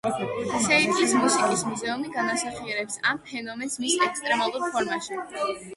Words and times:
სიეტლის 0.67 1.13
მუსიკის 1.25 1.61
მუზეუმი 1.67 2.15
განასახიერებს 2.17 2.99
ამ 3.13 3.23
ფენომენს 3.29 3.79
მის 3.87 4.03
ექსტრემალურ 4.09 4.69
ფორმაში. 4.77 5.23